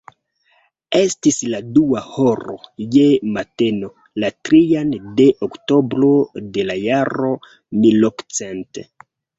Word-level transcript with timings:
Estis 0.99 1.35
la 1.51 1.59
dua 1.75 2.01
horo 2.15 2.55
je 2.97 3.05
mateno, 3.37 3.93
la 4.25 4.33
trian 4.49 4.91
de 5.21 5.31
oktobro 5.51 6.13
de 6.59 6.69
la 6.73 6.83
jaro 6.89 7.35
milokcent.. 7.85 8.87